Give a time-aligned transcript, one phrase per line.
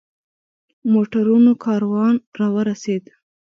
[0.93, 3.03] موټرونو کاروان را ورسېد.